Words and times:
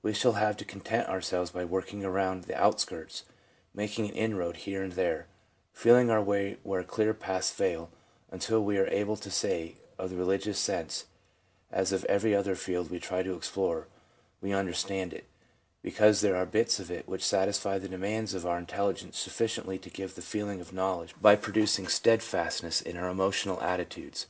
We 0.00 0.14
shall 0.14 0.32
have 0.40 0.56
to 0.56 0.64
content 0.64 1.06
ourselves 1.10 1.50
by 1.50 1.66
working 1.66 2.02
around 2.02 2.44
the 2.44 2.54
outskirts, 2.58 3.24
making 3.74 4.08
an 4.08 4.14
inroad 4.14 4.56
here 4.64 4.82
and 4.82 4.92
there, 4.94 5.26
feeling 5.74 6.08
our 6.08 6.22
way 6.22 6.44
INTRODUCTION 6.52 6.64
n 6.64 6.70
where 6.70 6.82
clear 6.82 7.12
paths 7.12 7.50
fail, 7.50 7.90
until 8.30 8.64
we 8.64 8.78
are 8.78 8.86
able 8.86 9.18
to 9.18 9.30
say 9.30 9.74
of 9.98 10.08
the 10.08 10.16
religious 10.16 10.58
sense, 10.58 11.04
as 11.70 11.92
of 11.92 12.06
every 12.06 12.34
other 12.34 12.56
field 12.56 12.88
we 12.90 12.98
try 12.98 13.22
to 13.22 13.34
explore, 13.34 13.86
we 14.40 14.50
understand 14.54 15.12
it, 15.12 15.26
because 15.82 16.22
there 16.22 16.36
are 16.36 16.46
bits 16.46 16.80
of 16.80 16.90
it 16.90 17.06
which 17.06 17.22
satisfy 17.22 17.76
the 17.76 17.86
demands 17.86 18.32
of 18.32 18.46
our 18.46 18.56
intelligence 18.56 19.18
sufficiently 19.18 19.76
to 19.76 19.90
give 19.90 20.14
the 20.14 20.22
feel 20.22 20.48
of 20.48 20.70
knoiv 20.70 21.00
ledge 21.00 21.14
by 21.20 21.36
producing 21.36 21.86
steadfastness 21.86 22.80
in 22.80 22.96
our 22.96 23.10
emotional 23.10 23.60
attitudes. 23.60 24.24